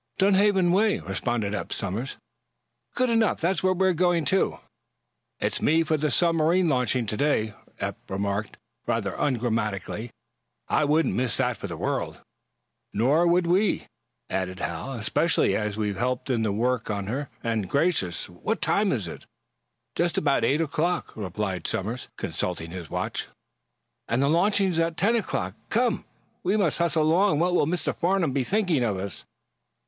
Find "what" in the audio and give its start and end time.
18.27-18.59, 27.37-27.53